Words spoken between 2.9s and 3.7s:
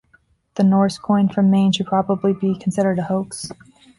a hoax.